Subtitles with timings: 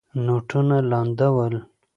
[0.25, 1.53] نوټونه لانده ول.